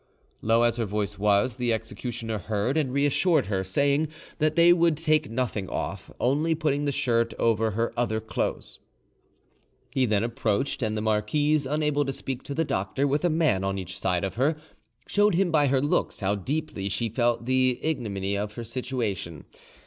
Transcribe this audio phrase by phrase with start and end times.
[0.41, 4.07] Low as her voice was, the executioner heard, and reassured her, saying
[4.39, 8.79] that they would take nothing off, only putting the shirt over her other clothes.
[9.91, 13.63] He then approached, and the marquise, unable to speak to the doctor with a man
[13.63, 14.55] on each side of her,
[15.05, 19.45] showed him by her looks how deeply she felt the ignominy of her situation.